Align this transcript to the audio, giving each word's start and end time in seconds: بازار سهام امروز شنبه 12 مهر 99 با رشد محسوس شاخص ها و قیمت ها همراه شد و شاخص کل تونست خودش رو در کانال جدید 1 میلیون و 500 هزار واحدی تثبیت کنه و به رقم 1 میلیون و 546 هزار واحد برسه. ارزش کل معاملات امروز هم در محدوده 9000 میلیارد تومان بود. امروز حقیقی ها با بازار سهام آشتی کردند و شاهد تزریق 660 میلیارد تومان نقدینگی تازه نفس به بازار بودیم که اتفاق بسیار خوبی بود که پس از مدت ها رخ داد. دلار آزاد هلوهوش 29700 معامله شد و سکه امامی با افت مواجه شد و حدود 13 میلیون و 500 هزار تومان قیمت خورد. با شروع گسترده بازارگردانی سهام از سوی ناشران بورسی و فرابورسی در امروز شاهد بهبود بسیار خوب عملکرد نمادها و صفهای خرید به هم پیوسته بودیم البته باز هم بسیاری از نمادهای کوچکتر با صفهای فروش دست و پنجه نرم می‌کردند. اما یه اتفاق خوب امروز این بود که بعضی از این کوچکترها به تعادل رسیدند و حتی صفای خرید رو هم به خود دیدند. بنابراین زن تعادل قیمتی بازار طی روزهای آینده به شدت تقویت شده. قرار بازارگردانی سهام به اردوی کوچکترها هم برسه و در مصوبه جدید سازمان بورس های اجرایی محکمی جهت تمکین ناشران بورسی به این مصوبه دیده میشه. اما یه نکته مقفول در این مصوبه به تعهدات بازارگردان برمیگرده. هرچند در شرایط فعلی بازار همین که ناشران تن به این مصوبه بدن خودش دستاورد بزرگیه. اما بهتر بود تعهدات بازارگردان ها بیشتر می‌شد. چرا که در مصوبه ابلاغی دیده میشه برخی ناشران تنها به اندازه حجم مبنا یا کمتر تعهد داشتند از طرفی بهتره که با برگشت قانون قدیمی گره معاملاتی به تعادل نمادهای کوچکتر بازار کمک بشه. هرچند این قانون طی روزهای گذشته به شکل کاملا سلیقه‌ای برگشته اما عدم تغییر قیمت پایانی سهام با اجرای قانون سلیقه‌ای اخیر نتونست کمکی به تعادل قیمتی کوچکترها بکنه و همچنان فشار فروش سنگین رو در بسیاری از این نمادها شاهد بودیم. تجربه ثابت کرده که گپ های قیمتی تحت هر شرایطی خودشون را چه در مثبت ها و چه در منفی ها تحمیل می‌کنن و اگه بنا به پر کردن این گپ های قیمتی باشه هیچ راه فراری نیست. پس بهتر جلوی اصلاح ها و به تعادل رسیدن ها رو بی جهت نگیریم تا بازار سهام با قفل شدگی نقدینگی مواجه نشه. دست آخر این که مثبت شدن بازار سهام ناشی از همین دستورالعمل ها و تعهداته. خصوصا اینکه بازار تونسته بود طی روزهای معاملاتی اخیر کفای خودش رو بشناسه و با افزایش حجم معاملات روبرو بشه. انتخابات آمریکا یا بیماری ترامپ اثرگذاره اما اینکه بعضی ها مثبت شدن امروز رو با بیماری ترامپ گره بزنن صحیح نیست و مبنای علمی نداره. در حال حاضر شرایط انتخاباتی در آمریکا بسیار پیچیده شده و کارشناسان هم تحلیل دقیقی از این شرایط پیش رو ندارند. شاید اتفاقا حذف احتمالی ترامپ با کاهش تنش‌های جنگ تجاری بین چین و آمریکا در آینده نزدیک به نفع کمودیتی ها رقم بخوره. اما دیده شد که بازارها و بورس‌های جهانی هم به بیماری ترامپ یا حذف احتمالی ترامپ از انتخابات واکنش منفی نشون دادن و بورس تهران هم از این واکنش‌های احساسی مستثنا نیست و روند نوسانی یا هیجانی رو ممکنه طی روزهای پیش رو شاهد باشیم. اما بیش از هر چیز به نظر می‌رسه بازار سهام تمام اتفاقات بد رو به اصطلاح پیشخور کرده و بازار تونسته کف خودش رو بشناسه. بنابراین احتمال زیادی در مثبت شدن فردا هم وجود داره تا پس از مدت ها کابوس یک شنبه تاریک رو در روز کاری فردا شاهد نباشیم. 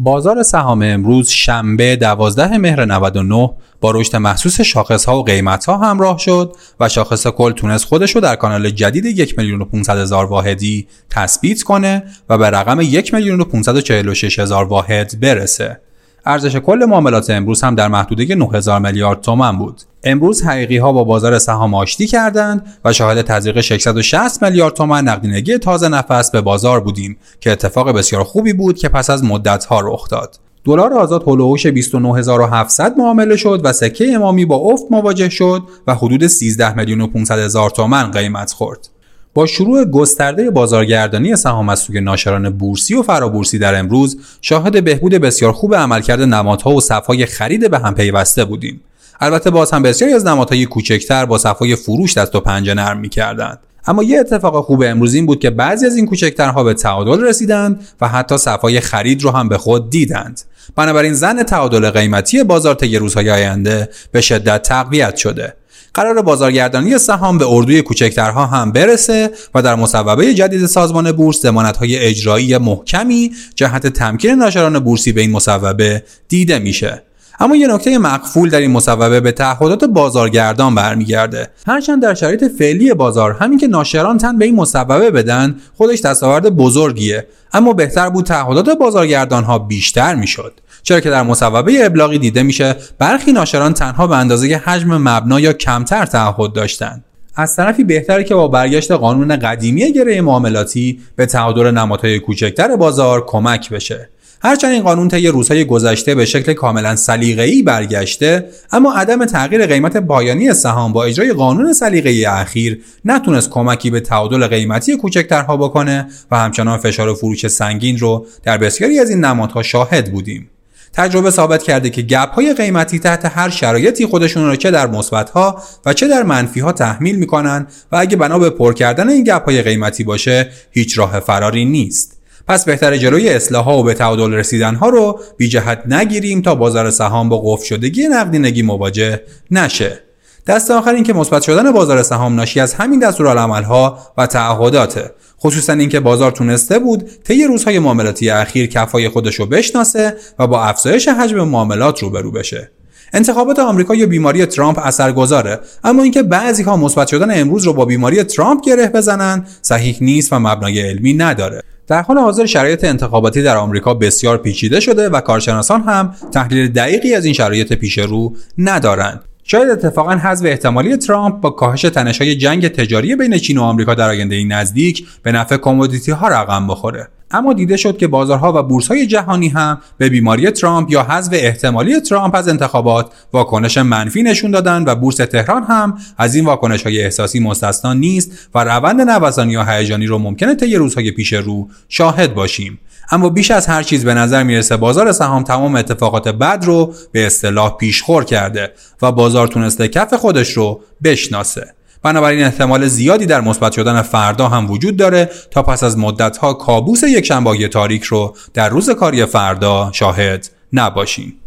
بازار 0.00 0.42
سهام 0.42 0.82
امروز 0.82 1.28
شنبه 1.28 1.96
12 1.96 2.58
مهر 2.58 2.84
99 2.84 3.50
با 3.80 3.90
رشد 3.90 4.16
محسوس 4.16 4.60
شاخص 4.60 5.04
ها 5.04 5.18
و 5.18 5.24
قیمت 5.24 5.64
ها 5.64 5.76
همراه 5.76 6.18
شد 6.18 6.56
و 6.80 6.88
شاخص 6.88 7.26
کل 7.26 7.52
تونست 7.52 7.84
خودش 7.84 8.14
رو 8.14 8.20
در 8.20 8.36
کانال 8.36 8.70
جدید 8.70 9.04
1 9.04 9.38
میلیون 9.38 9.60
و 9.60 9.64
500 9.64 9.98
هزار 9.98 10.26
واحدی 10.26 10.88
تثبیت 11.10 11.62
کنه 11.62 12.02
و 12.28 12.38
به 12.38 12.50
رقم 12.50 12.80
1 12.80 13.14
میلیون 13.14 13.40
و 13.40 13.44
546 13.44 14.38
هزار 14.38 14.64
واحد 14.64 15.20
برسه. 15.20 15.80
ارزش 16.26 16.56
کل 16.56 16.84
معاملات 16.88 17.30
امروز 17.30 17.62
هم 17.62 17.74
در 17.74 17.88
محدوده 17.88 18.34
9000 18.34 18.80
میلیارد 18.80 19.20
تومان 19.20 19.58
بود. 19.58 19.80
امروز 20.08 20.42
حقیقی 20.42 20.76
ها 20.76 20.92
با 20.92 21.04
بازار 21.04 21.38
سهام 21.38 21.74
آشتی 21.74 22.06
کردند 22.06 22.66
و 22.84 22.92
شاهد 22.92 23.22
تزریق 23.22 23.60
660 23.60 24.42
میلیارد 24.42 24.74
تومان 24.74 25.08
نقدینگی 25.08 25.58
تازه 25.58 25.88
نفس 25.88 26.30
به 26.30 26.40
بازار 26.40 26.80
بودیم 26.80 27.16
که 27.40 27.52
اتفاق 27.52 27.90
بسیار 27.90 28.24
خوبی 28.24 28.52
بود 28.52 28.78
که 28.78 28.88
پس 28.88 29.10
از 29.10 29.24
مدت 29.24 29.64
ها 29.64 29.80
رخ 29.80 30.08
داد. 30.08 30.38
دلار 30.64 30.94
آزاد 30.94 31.22
هلوهوش 31.26 31.66
29700 31.66 32.98
معامله 32.98 33.36
شد 33.36 33.60
و 33.64 33.72
سکه 33.72 34.14
امامی 34.14 34.44
با 34.44 34.56
افت 34.56 34.84
مواجه 34.90 35.28
شد 35.28 35.62
و 35.86 35.94
حدود 35.94 36.26
13 36.26 36.74
میلیون 36.74 37.00
و 37.00 37.06
500 37.06 37.38
هزار 37.38 37.70
تومان 37.70 38.10
قیمت 38.10 38.52
خورد. 38.52 38.88
با 39.34 39.46
شروع 39.46 39.84
گسترده 39.84 40.50
بازارگردانی 40.50 41.36
سهام 41.36 41.68
از 41.68 41.78
سوی 41.78 42.00
ناشران 42.00 42.50
بورسی 42.50 42.94
و 42.94 43.02
فرابورسی 43.02 43.58
در 43.58 43.74
امروز 43.78 44.18
شاهد 44.40 44.84
بهبود 44.84 45.14
بسیار 45.14 45.52
خوب 45.52 45.74
عملکرد 45.74 46.22
نمادها 46.22 46.70
و 46.70 46.80
صفهای 46.80 47.26
خرید 47.26 47.70
به 47.70 47.78
هم 47.78 47.94
پیوسته 47.94 48.44
بودیم 48.44 48.80
البته 49.20 49.50
باز 49.50 49.70
هم 49.70 49.82
بسیاری 49.82 50.14
از 50.14 50.26
نمادهای 50.26 50.66
کوچکتر 50.66 51.24
با 51.24 51.38
صفهای 51.38 51.76
فروش 51.76 52.18
دست 52.18 52.34
و 52.34 52.40
پنجه 52.40 52.74
نرم 52.74 52.98
می‌کردند. 52.98 53.58
اما 53.86 54.02
یه 54.02 54.20
اتفاق 54.20 54.64
خوب 54.64 54.82
امروز 54.82 55.14
این 55.14 55.26
بود 55.26 55.40
که 55.40 55.50
بعضی 55.50 55.86
از 55.86 55.96
این 55.96 56.06
کوچکترها 56.06 56.64
به 56.64 56.74
تعادل 56.74 57.24
رسیدند 57.24 57.86
و 58.00 58.08
حتی 58.08 58.38
صفای 58.38 58.80
خرید 58.80 59.22
رو 59.22 59.30
هم 59.30 59.48
به 59.48 59.58
خود 59.58 59.90
دیدند. 59.90 60.40
بنابراین 60.76 61.12
زن 61.12 61.42
تعادل 61.42 61.90
قیمتی 61.90 62.44
بازار 62.44 62.74
طی 62.74 62.98
روزهای 62.98 63.30
آینده 63.30 63.88
به 64.12 64.20
شدت 64.20 64.62
تقویت 64.62 65.16
شده. 65.16 65.54
قرار 65.94 66.22
بازارگردانی 66.22 66.98
سهام 66.98 67.38
به 67.38 67.46
اردوی 67.48 67.82
کوچکترها 67.82 68.46
هم 68.46 68.72
برسه 68.72 69.30
و 69.54 69.62
در 69.62 69.74
مصوبه 69.74 70.34
جدید 70.34 70.66
سازمان 70.66 71.12
بورس 71.12 71.46
های 71.46 71.98
اجرایی 71.98 72.58
محکمی 72.58 73.32
جهت 73.54 73.86
تمکین 73.86 74.30
ناشران 74.30 74.78
بورسی 74.78 75.12
به 75.12 75.20
این 75.20 75.30
مصوبه 75.30 76.02
دیده 76.28 76.58
میشه. 76.58 77.02
اما 77.40 77.56
یه 77.56 77.66
نکته 77.66 77.98
مقفول 77.98 78.50
در 78.50 78.60
این 78.60 78.70
مصوبه 78.70 79.20
به 79.20 79.32
تعهدات 79.32 79.84
بازارگردان 79.84 80.74
برمیگرده. 80.74 81.50
هرچند 81.66 82.02
در 82.02 82.14
شرایط 82.14 82.44
فعلی 82.44 82.94
بازار 82.94 83.32
همین 83.32 83.58
که 83.58 83.66
ناشران 83.66 84.18
تن 84.18 84.38
به 84.38 84.44
این 84.44 84.54
مصوبه 84.54 85.10
بدن 85.10 85.56
خودش 85.76 86.00
دستاورد 86.00 86.56
بزرگیه. 86.56 87.26
اما 87.52 87.72
بهتر 87.72 88.08
بود 88.08 88.24
تعهدات 88.24 88.68
بازارگردان 88.78 89.44
ها 89.44 89.58
بیشتر 89.58 90.14
می‌شد. 90.14 90.60
چرا 90.82 91.00
که 91.00 91.10
در 91.10 91.22
مصوبه 91.22 91.86
ابلاغی 91.86 92.18
دیده 92.18 92.42
میشه 92.42 92.76
برخی 92.98 93.32
ناشران 93.32 93.72
تنها 93.72 94.06
به 94.06 94.16
اندازه 94.16 94.62
حجم 94.64 94.96
مبنا 94.96 95.40
یا 95.40 95.52
کمتر 95.52 96.06
تعهد 96.06 96.52
داشتند 96.52 97.04
از 97.36 97.56
طرفی 97.56 97.84
بهتره 97.84 98.24
که 98.24 98.34
با 98.34 98.48
برگشت 98.48 98.90
قانون 98.90 99.36
قدیمی 99.36 99.92
گره 99.92 100.20
معاملاتی 100.20 101.00
به 101.16 101.26
تعادل 101.26 101.70
نمادهای 101.70 102.18
کوچکتر 102.18 102.76
بازار 102.76 103.24
کمک 103.26 103.70
بشه. 103.70 104.08
هرچند 104.46 104.72
این 104.72 104.82
قانون 104.82 105.08
طی 105.08 105.28
روزهای 105.28 105.64
گذشته 105.64 106.14
به 106.14 106.24
شکل 106.24 106.52
کاملا 106.52 106.96
سلیقه‌ای 106.96 107.62
برگشته 107.62 108.48
اما 108.72 108.94
عدم 108.94 109.24
تغییر 109.24 109.66
قیمت 109.66 109.96
پایانی 109.96 110.54
سهام 110.54 110.92
با 110.92 111.04
اجرای 111.04 111.32
قانون 111.32 111.72
سلیقه‌ای 111.72 112.24
اخیر 112.24 112.80
نتونست 113.04 113.50
کمکی 113.50 113.90
به 113.90 114.00
تعادل 114.00 114.46
قیمتی 114.46 114.96
کوچکترها 114.96 115.56
بکنه 115.56 116.06
و 116.30 116.38
همچنان 116.38 116.78
فشار 116.78 117.14
فروش 117.14 117.46
سنگین 117.46 117.98
رو 117.98 118.26
در 118.42 118.58
بسیاری 118.58 118.98
از 118.98 119.10
این 119.10 119.24
نمادها 119.24 119.62
شاهد 119.62 120.12
بودیم. 120.12 120.50
تجربه 120.92 121.30
ثابت 121.30 121.62
کرده 121.62 121.90
که 121.90 122.02
گپ 122.02 122.34
های 122.34 122.54
قیمتی 122.54 122.98
تحت 122.98 123.24
هر 123.24 123.50
شرایطی 123.50 124.06
خودشون 124.06 124.46
را 124.46 124.56
چه 124.56 124.70
در 124.70 124.86
مثبت 124.86 125.30
ها 125.30 125.62
و 125.86 125.92
چه 125.92 126.08
در 126.08 126.22
منفی 126.22 126.60
ها 126.60 126.72
تحمیل 126.72 127.16
می‌کنن 127.16 127.66
و 127.92 127.96
اگه 127.96 128.16
بنا 128.16 128.38
به 128.38 128.50
پر 128.50 128.72
کردن 128.72 129.08
این 129.08 129.24
گپ 129.24 129.44
های 129.44 129.62
قیمتی 129.62 130.04
باشه 130.04 130.50
هیچ 130.70 130.98
راه 130.98 131.20
فراری 131.20 131.64
نیست. 131.64 132.16
پس 132.48 132.64
بهتر 132.64 132.96
جلوی 132.96 133.28
اصلاح 133.28 133.64
ها 133.64 133.78
و 133.78 133.82
به 133.82 133.94
تعادل 133.94 134.32
رسیدن 134.32 134.74
ها 134.74 134.88
رو 134.88 135.20
بی 135.36 135.48
جهت 135.48 135.82
نگیریم 135.86 136.42
تا 136.42 136.54
بازار 136.54 136.90
سهام 136.90 137.28
با 137.28 137.42
قفل 137.44 137.64
شدگی 137.64 138.08
نقدینگی 138.08 138.62
مواجه 138.62 139.22
نشه. 139.50 140.00
دست 140.46 140.70
آخر 140.70 140.94
این 140.94 141.04
که 141.04 141.12
مثبت 141.12 141.42
شدن 141.42 141.72
بازار 141.72 142.02
سهام 142.02 142.34
ناشی 142.34 142.60
از 142.60 142.74
همین 142.74 143.00
دستورالعمل 143.00 143.62
ها 143.62 143.98
و 144.18 144.26
تعهداته. 144.26 145.10
خصوصا 145.40 145.72
اینکه 145.72 146.00
بازار 146.00 146.32
تونسته 146.32 146.78
بود 146.78 147.10
طی 147.24 147.44
روزهای 147.44 147.78
معاملاتی 147.78 148.30
اخیر 148.30 148.66
کفای 148.66 149.08
خودش 149.08 149.34
رو 149.34 149.46
بشناسه 149.46 150.16
و 150.38 150.46
با 150.46 150.62
افزایش 150.62 151.08
حجم 151.08 151.48
معاملات 151.48 152.02
روبرو 152.02 152.30
بشه. 152.30 152.70
انتخابات 153.12 153.58
آمریکا 153.58 153.94
یا 153.94 154.06
بیماری 154.06 154.46
ترامپ 154.46 154.78
اثرگذاره 154.82 155.60
اما 155.84 156.02
اینکه 156.02 156.22
بعضی 156.22 156.62
ها 156.62 156.76
مثبت 156.76 157.08
شدن 157.08 157.40
امروز 157.40 157.64
رو 157.64 157.72
با 157.72 157.84
بیماری 157.84 158.22
ترامپ 158.22 158.64
گره 158.64 158.88
بزنن 158.88 159.46
صحیح 159.62 159.98
نیست 160.00 160.32
و 160.32 160.38
مبنای 160.38 160.80
علمی 160.80 161.14
نداره. 161.14 161.62
در 161.86 162.02
حال 162.02 162.18
حاضر 162.18 162.46
شرایط 162.46 162.84
انتخاباتی 162.84 163.42
در 163.42 163.56
آمریکا 163.56 163.94
بسیار 163.94 164.38
پیچیده 164.38 164.80
شده 164.80 165.08
و 165.08 165.20
کارشناسان 165.20 165.82
هم 165.82 166.14
تحلیل 166.32 166.68
دقیقی 166.68 167.14
از 167.14 167.24
این 167.24 167.34
شرایط 167.34 167.72
پیش 167.72 167.98
رو 167.98 168.36
ندارند. 168.58 169.20
شاید 169.44 169.70
اتفاقا 169.70 170.10
حذف 170.10 170.46
احتمالی 170.46 170.96
ترامپ 170.96 171.40
با 171.40 171.50
کاهش 171.50 171.82
تنش‌های 171.82 172.36
جنگ 172.36 172.68
تجاری 172.68 173.16
بین 173.16 173.38
چین 173.38 173.58
و 173.58 173.62
آمریکا 173.62 173.94
در 173.94 174.08
آینده 174.08 174.44
نزدیک 174.44 175.06
به 175.22 175.32
نفع 175.32 175.56
کمودیتی 175.56 176.12
ها 176.12 176.28
رقم 176.28 176.66
بخوره. 176.66 177.08
اما 177.30 177.52
دیده 177.52 177.76
شد 177.76 177.96
که 177.96 178.06
بازارها 178.06 178.52
و 178.56 178.62
بورس‌های 178.62 179.06
جهانی 179.06 179.48
هم 179.48 179.78
به 179.98 180.08
بیماری 180.08 180.50
ترامپ 180.50 180.90
یا 180.90 181.02
حذف 181.02 181.30
احتمالی 181.32 182.00
ترامپ 182.00 182.34
از 182.34 182.48
انتخابات 182.48 183.10
واکنش 183.32 183.78
منفی 183.78 184.22
نشون 184.22 184.50
دادن 184.50 184.84
و 184.86 184.94
بورس 184.94 185.16
تهران 185.16 185.62
هم 185.62 185.98
از 186.18 186.34
این 186.34 186.44
واکنش‌های 186.44 187.02
احساسی 187.02 187.40
مستثنا 187.40 187.92
نیست 187.92 188.48
و 188.54 188.64
روند 188.64 189.00
نوسانی 189.00 189.52
یا 189.52 189.64
هیجانی 189.64 190.06
رو 190.06 190.18
ممکنه 190.18 190.54
طی 190.54 190.76
روزهای 190.76 191.10
پیش 191.10 191.32
رو 191.32 191.68
شاهد 191.88 192.34
باشیم. 192.34 192.78
اما 193.10 193.28
بیش 193.28 193.50
از 193.50 193.66
هر 193.66 193.82
چیز 193.82 194.04
به 194.04 194.14
نظر 194.14 194.42
می‌رسه 194.42 194.76
بازار 194.76 195.12
سهام 195.12 195.42
تمام 195.42 195.74
اتفاقات 195.74 196.28
بد 196.28 196.64
رو 196.64 196.94
به 197.12 197.26
اصطلاح 197.26 197.76
پیشخور 197.76 198.24
کرده 198.24 198.72
و 199.02 199.12
بازار 199.12 199.48
تونسته 199.48 199.88
کف 199.88 200.14
خودش 200.14 200.52
رو 200.52 200.80
بشناسه. 201.04 201.74
بنابراین 202.06 202.44
احتمال 202.44 202.86
زیادی 202.86 203.26
در 203.26 203.40
مثبت 203.40 203.72
شدن 203.72 204.02
فردا 204.02 204.48
هم 204.48 204.70
وجود 204.70 204.96
داره 204.96 205.30
تا 205.50 205.62
پس 205.62 205.82
از 205.82 205.98
مدت 205.98 206.36
ها 206.36 206.54
کابوس 206.54 207.02
یک 207.02 207.24
شنبه 207.24 207.68
تاریک 207.68 208.02
رو 208.02 208.36
در 208.54 208.68
روز 208.68 208.90
کاری 208.90 209.26
فردا 209.26 209.90
شاهد 209.92 210.48
نباشیم. 210.72 211.40